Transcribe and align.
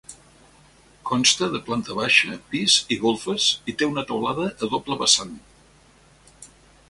Consta 1.09 1.49
de 1.55 1.59
planta 1.67 1.97
baixa, 1.99 2.37
pis 2.53 2.77
i 2.95 2.97
golfes, 3.05 3.47
i 3.73 3.77
té 3.81 3.89
una 3.91 4.07
teulada 4.13 4.49
a 4.65 4.71
doble 4.75 4.99
vessant. 5.05 5.37